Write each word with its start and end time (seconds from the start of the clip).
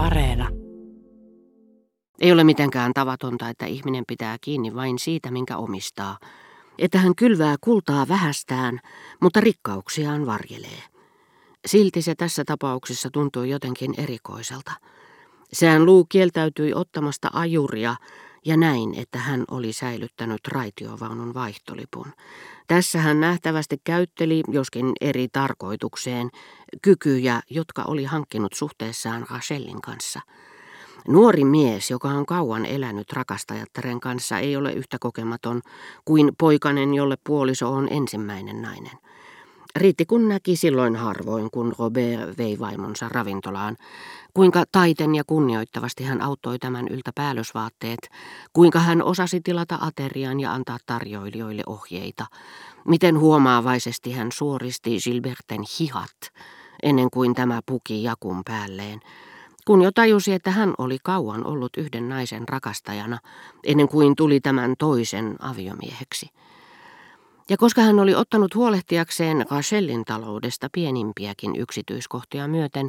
Areena. 0.00 0.48
Ei 2.20 2.32
ole 2.32 2.44
mitenkään 2.44 2.92
tavatonta, 2.94 3.48
että 3.48 3.66
ihminen 3.66 4.04
pitää 4.08 4.36
kiinni 4.40 4.74
vain 4.74 4.98
siitä, 4.98 5.30
minkä 5.30 5.56
omistaa. 5.56 6.18
Että 6.78 6.98
hän 6.98 7.14
kylvää 7.14 7.56
kultaa 7.60 8.08
vähästään, 8.08 8.80
mutta 9.20 9.40
rikkauksiaan 9.40 10.26
varjelee. 10.26 10.82
Silti 11.66 12.02
se 12.02 12.14
tässä 12.14 12.44
tapauksessa 12.46 13.10
tuntui 13.12 13.50
jotenkin 13.50 13.94
erikoiselta. 13.96 14.72
Sehän 15.52 15.86
luu 15.86 16.04
kieltäytyi 16.04 16.74
ottamasta 16.74 17.28
ajuria 17.32 17.96
ja 18.44 18.56
näin, 18.56 18.94
että 18.94 19.18
hän 19.18 19.44
oli 19.50 19.72
säilyttänyt 19.72 20.40
raitiovaunun 20.48 21.34
vaihtolipun. 21.34 22.06
Tässä 22.66 22.98
hän 22.98 23.20
nähtävästi 23.20 23.80
käytteli, 23.84 24.42
joskin 24.48 24.92
eri 25.00 25.28
tarkoitukseen, 25.32 26.30
kykyjä, 26.82 27.40
jotka 27.50 27.82
oli 27.82 28.04
hankkinut 28.04 28.52
suhteessaan 28.52 29.26
Rachelin 29.30 29.80
kanssa. 29.80 30.20
Nuori 31.08 31.44
mies, 31.44 31.90
joka 31.90 32.08
on 32.08 32.26
kauan 32.26 32.66
elänyt 32.66 33.12
rakastajattaren 33.12 34.00
kanssa, 34.00 34.38
ei 34.38 34.56
ole 34.56 34.72
yhtä 34.72 34.96
kokematon 35.00 35.62
kuin 36.04 36.30
poikanen, 36.38 36.94
jolle 36.94 37.16
puoliso 37.24 37.72
on 37.72 37.88
ensimmäinen 37.90 38.62
nainen. 38.62 38.98
Riitti 39.76 40.06
kun 40.06 40.28
näki 40.28 40.56
silloin 40.56 40.96
harvoin, 40.96 41.50
kun 41.50 41.72
Robert 41.78 42.38
vei 42.38 42.58
vaimonsa 42.58 43.08
ravintolaan, 43.08 43.76
kuinka 44.34 44.64
taiten 44.72 45.14
ja 45.14 45.24
kunnioittavasti 45.26 46.04
hän 46.04 46.22
auttoi 46.22 46.58
tämän 46.58 46.88
yltä 46.88 47.10
päällysvaatteet, 47.14 48.08
kuinka 48.52 48.78
hän 48.78 49.02
osasi 49.02 49.40
tilata 49.40 49.78
aterian 49.80 50.40
ja 50.40 50.52
antaa 50.52 50.78
tarjoilijoille 50.86 51.62
ohjeita, 51.66 52.26
miten 52.88 53.18
huomaavaisesti 53.18 54.12
hän 54.12 54.32
suoristi 54.32 54.98
Gilberten 55.04 55.60
hihat, 55.80 56.32
ennen 56.82 57.10
kuin 57.10 57.34
tämä 57.34 57.60
puki 57.66 58.02
jakun 58.02 58.42
päälleen, 58.44 59.00
kun 59.66 59.82
jo 59.82 59.92
tajusi, 59.92 60.32
että 60.32 60.50
hän 60.50 60.74
oli 60.78 60.98
kauan 61.02 61.46
ollut 61.46 61.76
yhden 61.76 62.08
naisen 62.08 62.48
rakastajana, 62.48 63.18
ennen 63.64 63.88
kuin 63.88 64.16
tuli 64.16 64.40
tämän 64.40 64.74
toisen 64.78 65.36
aviomieheksi. 65.38 66.30
Ja 67.50 67.56
koska 67.56 67.80
hän 67.80 67.98
oli 67.98 68.14
ottanut 68.14 68.54
huolehtiakseen 68.54 69.46
Rachelin 69.50 70.04
taloudesta 70.04 70.68
pienimpiäkin 70.72 71.56
yksityiskohtia 71.56 72.48
myöten, 72.48 72.88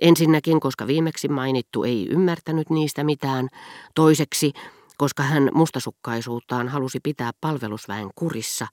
ensinnäkin 0.00 0.60
koska 0.60 0.86
viimeksi 0.86 1.28
mainittu 1.28 1.84
ei 1.84 2.08
ymmärtänyt 2.10 2.70
niistä 2.70 3.04
mitään, 3.04 3.48
toiseksi 3.94 4.52
koska 4.98 5.22
hän 5.22 5.50
mustasukkaisuuttaan 5.54 6.68
halusi 6.68 7.00
pitää 7.02 7.30
palvelusväen 7.40 8.08
kurissa, 8.14 8.66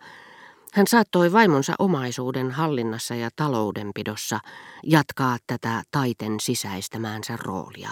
hän 0.74 0.88
saattoi 0.88 1.32
vaimonsa 1.32 1.74
omaisuuden 1.80 2.52
hallinnassa 2.52 3.16
ja 3.16 3.30
taloudenpidossa 3.36 4.40
jatkaa 4.84 5.38
tätä 5.48 5.84
taiten 5.92 6.40
sisäistämäänsä 6.40 7.38
roolia, 7.44 7.90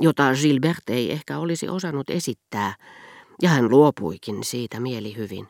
jota 0.00 0.22
Gilbert 0.42 0.90
ei 0.90 1.12
ehkä 1.12 1.38
olisi 1.38 1.68
osannut 1.68 2.10
esittää, 2.10 2.74
ja 3.42 3.48
hän 3.48 3.70
luopuikin 3.70 4.44
siitä 4.44 4.80
mielihyvin. 4.80 5.48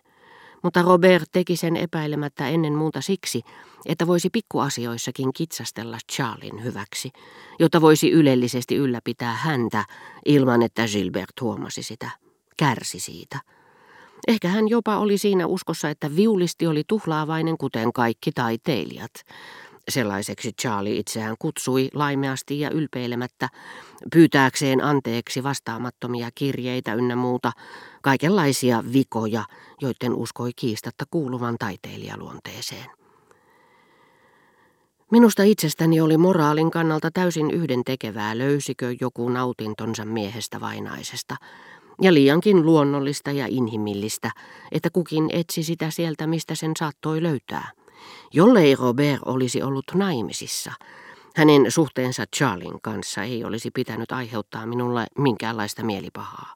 Mutta 0.62 0.82
Robert 0.82 1.28
teki 1.32 1.56
sen 1.56 1.76
epäilemättä 1.76 2.48
ennen 2.48 2.72
muuta 2.72 3.00
siksi, 3.00 3.42
että 3.86 4.06
voisi 4.06 4.30
pikkuasioissakin 4.30 5.32
kitsastella 5.32 5.98
Charlin 6.12 6.64
hyväksi, 6.64 7.10
jotta 7.58 7.80
voisi 7.80 8.10
ylellisesti 8.10 8.76
ylläpitää 8.76 9.34
häntä 9.34 9.84
ilman, 10.24 10.62
että 10.62 10.86
Gilbert 10.86 11.40
huomasi 11.40 11.82
sitä, 11.82 12.10
kärsi 12.56 13.00
siitä. 13.00 13.40
Ehkä 14.28 14.48
hän 14.48 14.68
jopa 14.68 14.98
oli 14.98 15.18
siinä 15.18 15.46
uskossa, 15.46 15.90
että 15.90 16.16
viulisti 16.16 16.66
oli 16.66 16.82
tuhlaavainen 16.88 17.58
kuten 17.58 17.92
kaikki 17.92 18.32
taiteilijat. 18.32 19.12
Sellaiseksi 19.88 20.52
Charlie 20.52 20.98
itseään 20.98 21.36
kutsui 21.38 21.88
laimeasti 21.94 22.60
ja 22.60 22.70
ylpeilemättä, 22.70 23.48
pyytääkseen 24.12 24.84
anteeksi 24.84 25.42
vastaamattomia 25.42 26.30
kirjeitä 26.34 26.94
ynnä 26.94 27.16
muuta, 27.16 27.52
kaikenlaisia 28.02 28.84
vikoja, 28.92 29.44
joiden 29.80 30.14
uskoi 30.14 30.50
kiistatta 30.56 31.04
kuuluvan 31.10 31.56
taiteilijaluonteeseen. 31.58 32.90
Minusta 35.10 35.42
itsestäni 35.42 36.00
oli 36.00 36.16
moraalin 36.16 36.70
kannalta 36.70 37.10
täysin 37.10 37.50
yhdentekevää, 37.50 38.38
löysikö 38.38 38.96
joku 39.00 39.28
nautintonsa 39.28 40.04
miehestä 40.04 40.60
vainaisesta, 40.60 41.36
ja 42.00 42.14
liiankin 42.14 42.66
luonnollista 42.66 43.30
ja 43.30 43.46
inhimillistä, 43.48 44.30
että 44.72 44.90
kukin 44.92 45.26
etsi 45.32 45.62
sitä 45.62 45.90
sieltä, 45.90 46.26
mistä 46.26 46.54
sen 46.54 46.72
saattoi 46.78 47.22
löytää. 47.22 47.81
Jollei 48.32 48.76
Robert 48.76 49.20
olisi 49.24 49.62
ollut 49.62 49.84
naimisissa, 49.94 50.72
hänen 51.36 51.70
suhteensa 51.70 52.24
Charlin 52.36 52.80
kanssa 52.82 53.22
ei 53.22 53.44
olisi 53.44 53.70
pitänyt 53.70 54.12
aiheuttaa 54.12 54.66
minulle 54.66 55.06
minkäänlaista 55.18 55.84
mielipahaa. 55.84 56.54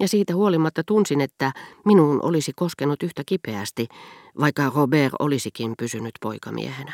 Ja 0.00 0.08
siitä 0.08 0.34
huolimatta 0.34 0.84
tunsin, 0.84 1.20
että 1.20 1.52
minuun 1.84 2.18
olisi 2.22 2.52
koskenut 2.56 3.02
yhtä 3.02 3.22
kipeästi, 3.26 3.88
vaikka 4.40 4.72
Robert 4.76 5.12
olisikin 5.18 5.74
pysynyt 5.78 6.14
poikamiehenä. 6.20 6.92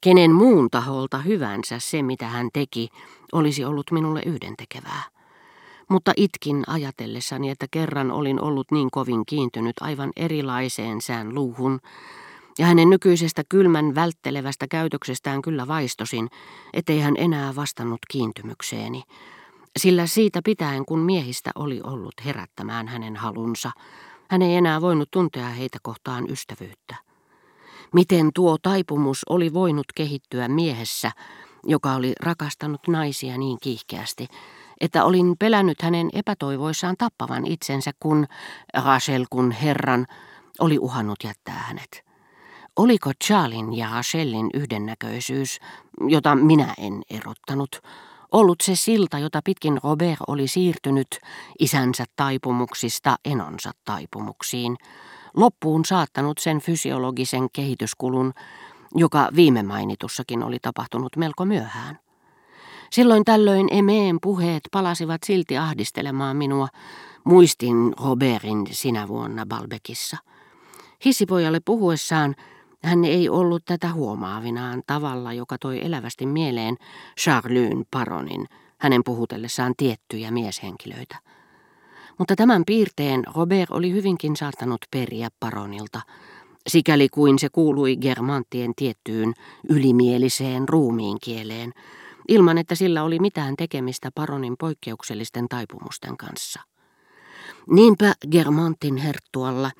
Kenen 0.00 0.32
muun 0.32 0.70
taholta 0.70 1.18
hyvänsä 1.18 1.78
se, 1.78 2.02
mitä 2.02 2.26
hän 2.26 2.48
teki, 2.52 2.88
olisi 3.32 3.64
ollut 3.64 3.90
minulle 3.90 4.22
yhdentekevää 4.26 5.02
mutta 5.88 6.12
itkin 6.16 6.64
ajatellessani, 6.66 7.50
että 7.50 7.66
kerran 7.70 8.10
olin 8.10 8.40
ollut 8.40 8.70
niin 8.70 8.90
kovin 8.90 9.26
kiintynyt 9.26 9.76
aivan 9.80 10.10
erilaiseen 10.16 11.00
sään 11.00 11.34
luuhun, 11.34 11.80
ja 12.58 12.66
hänen 12.66 12.90
nykyisestä 12.90 13.42
kylmän 13.48 13.94
välttelevästä 13.94 14.66
käytöksestään 14.70 15.42
kyllä 15.42 15.66
vaistosin, 15.66 16.28
ettei 16.72 17.00
hän 17.00 17.14
enää 17.18 17.56
vastannut 17.56 17.98
kiintymykseeni, 18.10 19.02
sillä 19.78 20.06
siitä 20.06 20.40
pitäen 20.44 20.84
kun 20.84 20.98
miehistä 20.98 21.50
oli 21.54 21.80
ollut 21.84 22.14
herättämään 22.24 22.88
hänen 22.88 23.16
halunsa, 23.16 23.70
hän 24.30 24.42
ei 24.42 24.56
enää 24.56 24.80
voinut 24.80 25.10
tuntea 25.10 25.48
heitä 25.48 25.78
kohtaan 25.82 26.30
ystävyyttä. 26.30 26.94
Miten 27.94 28.30
tuo 28.34 28.56
taipumus 28.62 29.22
oli 29.28 29.52
voinut 29.52 29.86
kehittyä 29.94 30.48
miehessä, 30.48 31.12
joka 31.64 31.94
oli 31.94 32.12
rakastanut 32.20 32.88
naisia 32.88 33.38
niin 33.38 33.58
kiihkeästi, 33.62 34.26
että 34.80 35.04
olin 35.04 35.34
pelännyt 35.38 35.82
hänen 35.82 36.08
epätoivoissaan 36.12 36.94
tappavan 36.98 37.46
itsensä, 37.46 37.90
kun 38.00 38.26
Rachel 38.84 39.24
kun 39.30 39.50
herran 39.50 40.06
oli 40.60 40.78
uhannut 40.78 41.16
jättää 41.24 41.64
hänet. 41.68 42.07
Oliko 42.78 43.12
Charlin 43.24 43.76
ja 43.76 43.88
Rachelin 43.90 44.50
yhdennäköisyys, 44.54 45.58
jota 46.08 46.34
minä 46.34 46.74
en 46.78 47.02
erottanut, 47.10 47.82
ollut 48.32 48.60
se 48.60 48.76
silta, 48.76 49.18
jota 49.18 49.40
pitkin 49.44 49.78
Robert 49.84 50.18
oli 50.26 50.48
siirtynyt 50.48 51.08
isänsä 51.58 52.04
taipumuksista 52.16 53.16
enonsa 53.24 53.70
taipumuksiin, 53.84 54.76
loppuun 55.36 55.84
saattanut 55.84 56.38
sen 56.38 56.60
fysiologisen 56.60 57.48
kehityskulun, 57.52 58.34
joka 58.94 59.28
viime 59.36 59.62
mainitussakin 59.62 60.42
oli 60.42 60.58
tapahtunut 60.62 61.16
melko 61.16 61.44
myöhään. 61.44 61.98
Silloin 62.90 63.24
tällöin 63.24 63.68
Emeen 63.70 64.18
puheet 64.22 64.62
palasivat 64.72 65.22
silti 65.26 65.58
ahdistelemaan 65.58 66.36
minua. 66.36 66.68
Muistin 67.24 67.94
Robertin 68.00 68.66
sinä 68.70 69.08
vuonna 69.08 69.46
Balbekissa. 69.46 70.16
Hissipojalle 71.04 71.60
puhuessaan 71.64 72.34
hän 72.82 73.04
ei 73.04 73.28
ollut 73.28 73.64
tätä 73.64 73.92
huomaavinaan 73.92 74.82
tavalla, 74.86 75.32
joka 75.32 75.58
toi 75.58 75.84
elävästi 75.84 76.26
mieleen 76.26 76.76
Charlyn 77.20 77.84
paronin, 77.90 78.46
hänen 78.78 79.04
puhutellessaan 79.04 79.74
tiettyjä 79.76 80.30
mieshenkilöitä. 80.30 81.16
Mutta 82.18 82.36
tämän 82.36 82.62
piirteen 82.66 83.24
Robert 83.34 83.70
oli 83.70 83.92
hyvinkin 83.92 84.36
saattanut 84.36 84.80
periä 84.90 85.28
paronilta, 85.40 86.00
sikäli 86.66 87.08
kuin 87.08 87.38
se 87.38 87.48
kuului 87.48 87.96
germanttien 87.96 88.72
tiettyyn 88.76 89.34
ylimieliseen 89.68 90.68
ruumiin 90.68 91.18
kieleen, 91.22 91.72
ilman 92.28 92.58
että 92.58 92.74
sillä 92.74 93.02
oli 93.02 93.18
mitään 93.18 93.56
tekemistä 93.56 94.10
paronin 94.14 94.56
poikkeuksellisten 94.58 95.48
taipumusten 95.48 96.16
kanssa. 96.16 96.60
Niinpä 97.70 98.12
Germantin 98.30 98.96
herttualla, 98.96 99.70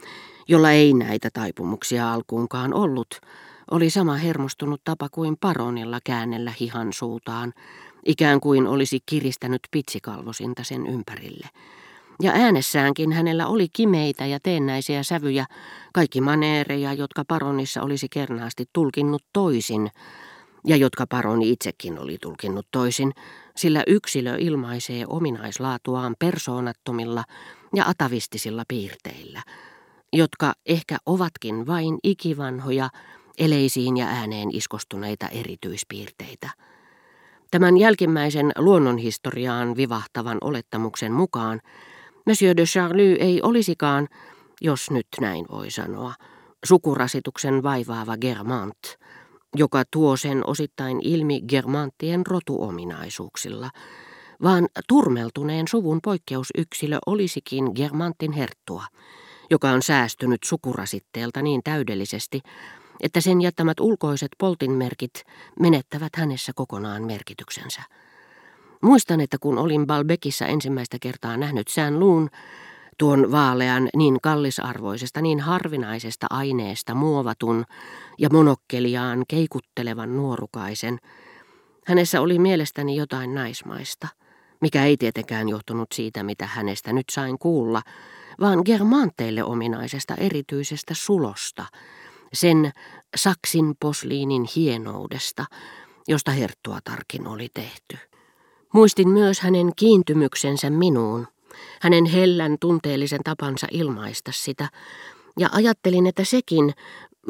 jolla 0.49 0.71
ei 0.71 0.93
näitä 0.93 1.29
taipumuksia 1.33 2.13
alkuunkaan 2.13 2.75
ollut, 2.75 3.21
oli 3.71 3.91
sama 3.91 4.15
hermostunut 4.15 4.81
tapa 4.85 5.09
kuin 5.09 5.37
paronilla 5.41 5.99
käännellä 6.05 6.53
hihan 6.61 6.93
suutaan, 6.93 7.53
ikään 8.07 8.41
kuin 8.41 8.67
olisi 8.67 8.99
kiristänyt 9.07 9.61
pitsikalvosinta 9.71 10.65
sen 10.65 10.87
ympärille. 10.87 11.47
Ja 12.23 12.33
äänessäänkin 12.35 13.13
hänellä 13.13 13.47
oli 13.47 13.69
kimeitä 13.73 14.27
ja 14.27 14.41
teennäisiä 14.43 15.03
sävyjä, 15.03 15.47
kaikki 15.93 16.21
maneereja, 16.21 16.93
jotka 16.93 17.25
paronissa 17.29 17.83
olisi 17.83 18.09
kernaasti 18.09 18.65
tulkinnut 18.73 19.25
toisin, 19.33 19.91
ja 20.67 20.77
jotka 20.77 21.07
paroni 21.07 21.51
itsekin 21.51 21.99
oli 21.99 22.19
tulkinnut 22.23 22.67
toisin, 22.71 23.13
sillä 23.57 23.83
yksilö 23.87 24.37
ilmaisee 24.39 25.05
ominaislaatuaan 25.09 26.17
persoonattomilla 26.19 27.25
ja 27.75 27.85
atavistisilla 27.89 28.65
piirteillä, 28.69 29.43
jotka 30.13 30.53
ehkä 30.67 30.97
ovatkin 31.07 31.67
vain 31.67 31.99
ikivanhoja, 32.03 32.91
eleisiin 33.39 33.97
ja 33.97 34.07
ääneen 34.07 34.55
iskostuneita 34.55 35.29
erityispiirteitä. 35.29 36.51
Tämän 37.51 37.77
jälkimmäisen 37.77 38.53
luonnonhistoriaan 38.59 39.77
vivahtavan 39.77 40.39
olettamuksen 40.41 41.13
mukaan 41.13 41.61
Monsieur 42.29 42.57
de 42.57 42.65
Charlie 42.65 43.17
ei 43.21 43.43
olisikaan, 43.43 44.09
jos 44.61 44.91
nyt 44.91 45.07
näin 45.21 45.47
voi 45.51 45.71
sanoa, 45.71 46.15
sukurasituksen 46.65 47.63
vaivaava 47.63 48.17
Germant, 48.17 48.79
joka 49.57 49.83
tuo 49.91 50.17
sen 50.17 50.47
osittain 50.47 51.01
ilmi 51.03 51.41
Germanttien 51.41 52.27
rotuominaisuuksilla, 52.27 53.71
vaan 54.43 54.69
turmeltuneen 54.89 55.69
suvun 55.69 56.01
poikkeusyksilö 56.05 56.99
olisikin 57.07 57.65
Germantin 57.75 58.33
herttua, 58.33 58.85
joka 59.51 59.71
on 59.71 59.83
säästynyt 59.83 60.41
sukurasitteelta 60.45 61.43
niin 61.43 61.61
täydellisesti, 61.65 62.41
että 63.01 63.21
sen 63.21 63.41
jättämät 63.41 63.81
ulkoiset 63.81 64.29
poltinmerkit 64.39 65.25
menettävät 65.61 66.17
hänessä 66.17 66.53
kokonaan 66.55 67.03
merkityksensä. 67.03 67.83
Muistan, 68.83 69.21
että 69.21 69.37
kun 69.41 69.59
olin 69.59 69.87
Balbekissa 69.87 70.47
ensimmäistä 70.47 70.97
kertaa 71.01 71.37
nähnyt 71.37 71.69
sään 71.69 72.01
luun, 72.01 72.31
tuon 72.99 73.33
vaalean 73.33 73.89
niin 73.97 74.19
kallisarvoisesta, 74.23 75.21
niin 75.21 75.41
harvinaisesta 75.41 76.27
aineesta 76.31 76.95
muovatun 76.95 77.65
ja 78.19 78.29
monokkeliaan 78.33 79.25
keikuttelevan 79.29 80.17
nuorukaisen, 80.17 80.99
hänessä 81.87 82.21
oli 82.21 82.39
mielestäni 82.39 82.97
jotain 82.97 83.35
naismaista, 83.35 84.09
mikä 84.61 84.85
ei 84.85 84.97
tietenkään 84.97 85.49
johtunut 85.49 85.89
siitä, 85.95 86.23
mitä 86.23 86.47
hänestä 86.47 86.93
nyt 86.93 87.07
sain 87.11 87.39
kuulla, 87.39 87.83
vaan 88.41 88.63
germanteille 88.65 89.45
ominaisesta 89.45 90.15
erityisestä 90.15 90.95
sulosta, 90.95 91.67
sen 92.33 92.73
saksin 93.17 93.75
posliinin 93.81 94.49
hienoudesta, 94.57 95.45
josta 96.09 96.31
herttuatarkin 96.31 97.27
oli 97.27 97.49
tehty. 97.55 97.99
Muistin 98.75 99.09
myös 99.09 99.41
hänen 99.41 99.73
kiintymyksensä 99.77 100.71
minuun, 100.71 101.27
hänen 101.81 102.05
hellän 102.05 102.57
tunteellisen 102.61 103.21
tapansa 103.25 103.67
ilmaista 103.71 104.33
sitä, 104.35 104.69
ja 105.39 105.49
ajattelin, 105.53 106.07
että 106.07 106.25
sekin, 106.25 106.73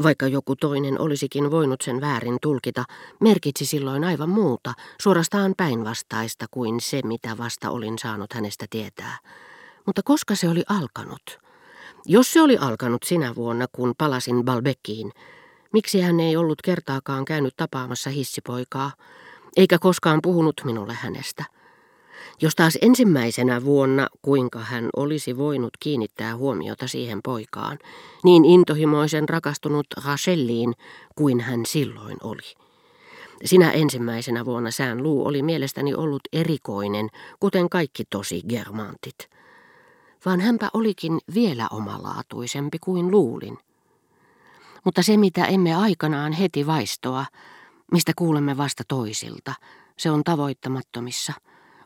vaikka 0.02 0.26
joku 0.26 0.56
toinen 0.56 1.00
olisikin 1.00 1.50
voinut 1.50 1.80
sen 1.80 2.00
väärin 2.00 2.38
tulkita, 2.42 2.84
merkitsi 3.20 3.66
silloin 3.66 4.04
aivan 4.04 4.28
muuta, 4.28 4.72
suorastaan 5.02 5.54
päinvastaista 5.56 6.46
kuin 6.50 6.80
se, 6.80 7.00
mitä 7.04 7.38
vasta 7.38 7.70
olin 7.70 7.98
saanut 7.98 8.32
hänestä 8.32 8.66
tietää. 8.70 9.18
Mutta 9.88 10.02
koska 10.04 10.34
se 10.34 10.48
oli 10.48 10.64
alkanut? 10.68 11.38
Jos 12.06 12.32
se 12.32 12.42
oli 12.42 12.56
alkanut 12.56 13.02
sinä 13.02 13.34
vuonna, 13.34 13.66
kun 13.72 13.94
palasin 13.98 14.44
Balbekiin, 14.44 15.12
miksi 15.72 16.00
hän 16.00 16.20
ei 16.20 16.36
ollut 16.36 16.62
kertaakaan 16.62 17.24
käynyt 17.24 17.56
tapaamassa 17.56 18.10
hissipoikaa, 18.10 18.92
eikä 19.56 19.78
koskaan 19.78 20.20
puhunut 20.22 20.60
minulle 20.64 20.94
hänestä? 20.94 21.44
Jos 22.42 22.54
taas 22.54 22.78
ensimmäisenä 22.82 23.64
vuonna, 23.64 24.08
kuinka 24.22 24.58
hän 24.58 24.88
olisi 24.96 25.36
voinut 25.36 25.76
kiinnittää 25.80 26.36
huomiota 26.36 26.86
siihen 26.88 27.20
poikaan, 27.24 27.78
niin 28.24 28.44
intohimoisen 28.44 29.28
rakastunut 29.28 29.86
Rachelliin 30.04 30.74
kuin 31.14 31.40
hän 31.40 31.66
silloin 31.66 32.16
oli. 32.22 32.54
Sinä 33.44 33.70
ensimmäisenä 33.70 34.44
vuonna 34.44 34.70
sään 34.70 35.02
luu 35.02 35.26
oli 35.26 35.42
mielestäni 35.42 35.94
ollut 35.94 36.22
erikoinen, 36.32 37.08
kuten 37.40 37.68
kaikki 37.68 38.04
tosi 38.10 38.42
germantit 38.48 39.37
vaan 40.24 40.40
hänpä 40.40 40.68
olikin 40.74 41.18
vielä 41.34 41.66
omalaatuisempi 41.70 42.78
kuin 42.78 43.10
luulin. 43.10 43.58
Mutta 44.84 45.02
se, 45.02 45.16
mitä 45.16 45.44
emme 45.44 45.74
aikanaan 45.74 46.32
heti 46.32 46.66
vaistoa, 46.66 47.26
mistä 47.92 48.12
kuulemme 48.16 48.56
vasta 48.56 48.82
toisilta, 48.88 49.54
se 49.96 50.10
on 50.10 50.24
tavoittamattomissa. 50.24 51.32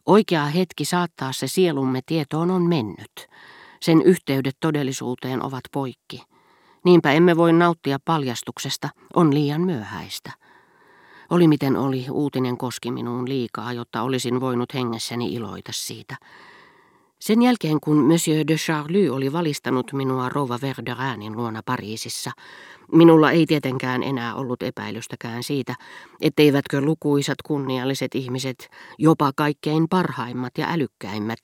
Oikea 0.07 0.45
hetki 0.45 0.85
saattaa 0.85 1.33
se 1.33 1.47
sielumme 1.47 2.01
tietoon 2.07 2.51
on 2.51 2.63
mennyt. 2.63 3.29
Sen 3.83 4.03
yhteydet 4.03 4.57
todellisuuteen 4.61 5.43
ovat 5.43 5.65
poikki. 5.73 6.23
Niinpä 6.85 7.13
emme 7.13 7.37
voi 7.37 7.53
nauttia 7.53 7.99
paljastuksesta, 8.05 8.89
on 9.17 9.35
liian 9.35 9.61
myöhäistä. 9.61 10.33
Oli 11.31 11.49
miten 11.49 11.77
oli, 11.77 12.07
uutinen 12.11 12.57
koski 12.59 12.91
minuun 12.91 13.29
liikaa, 13.29 13.73
jotta 13.73 14.03
olisin 14.03 14.41
voinut 14.41 14.75
hengessäni 14.75 15.35
iloita 15.35 15.73
siitä. 15.75 16.17
Sen 17.23 17.43
jälkeen, 17.43 17.81
kun 17.81 17.97
Monsieur 17.97 18.47
de 18.49 18.55
Charlie 18.55 19.11
oli 19.11 19.33
valistanut 19.33 19.93
minua 19.93 20.29
Rova 20.29 20.59
Verderäänin 20.63 21.37
luona 21.37 21.63
Pariisissa, 21.67 22.31
minulla 22.93 23.31
ei 23.31 23.47
tietenkään 23.47 24.03
enää 24.03 24.35
ollut 24.35 24.63
epäilystäkään 24.63 25.43
siitä, 25.43 25.75
etteivätkö 26.21 26.81
lukuisat 26.81 27.43
kunnialliset 27.43 28.15
ihmiset, 28.15 28.69
jopa 28.99 29.33
kaikkein 29.37 29.89
parhaimmat 29.89 30.59
ja 30.59 30.67
älykkäimmät, 30.71 31.39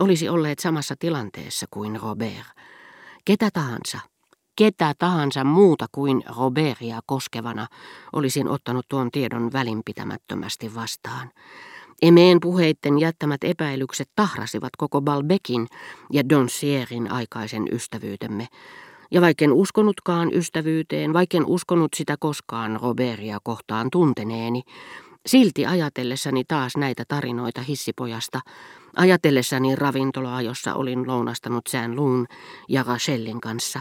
olisi 0.00 0.28
olleet 0.28 0.58
samassa 0.58 0.94
tilanteessa 0.98 1.66
kuin 1.70 2.00
Robert. 2.00 2.46
Ketä 3.24 3.48
tahansa, 3.52 3.98
ketä 4.56 4.94
tahansa 4.98 5.44
muuta 5.44 5.86
kuin 5.92 6.22
Robertia 6.36 7.00
koskevana 7.06 7.66
olisin 8.12 8.48
ottanut 8.48 8.86
tuon 8.88 9.10
tiedon 9.10 9.52
välinpitämättömästi 9.52 10.74
vastaan. 10.74 11.30
Emeen 12.02 12.40
puheitten 12.40 12.98
jättämät 12.98 13.44
epäilykset 13.44 14.08
tahrasivat 14.16 14.70
koko 14.78 15.00
Balbekin 15.00 15.66
ja 16.12 16.28
Donsierin 16.28 17.12
aikaisen 17.12 17.68
ystävyytemme. 17.72 18.46
Ja 19.10 19.20
vaikken 19.20 19.52
uskonutkaan 19.52 20.34
ystävyyteen, 20.34 21.12
vaikken 21.12 21.46
uskonut 21.46 21.94
sitä 21.96 22.16
koskaan 22.20 22.78
Roberia 22.82 23.38
kohtaan 23.42 23.88
tunteneeni, 23.92 24.62
silti 25.26 25.66
ajatellessani 25.66 26.44
taas 26.48 26.76
näitä 26.76 27.04
tarinoita 27.08 27.62
hissipojasta, 27.62 28.40
ajatellessani 28.96 29.76
ravintolaa, 29.76 30.42
jossa 30.42 30.74
olin 30.74 31.06
lounastanut 31.06 31.66
sään 31.68 31.96
luun 31.96 32.26
ja 32.68 32.82
Rachellin 32.82 33.40
kanssa, 33.40 33.80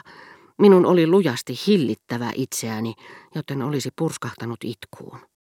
minun 0.58 0.86
oli 0.86 1.08
lujasti 1.08 1.54
hillittävä 1.68 2.32
itseäni, 2.36 2.94
joten 3.36 3.62
olisi 3.62 3.90
purskahtanut 3.96 4.60
itkuun. 4.64 5.35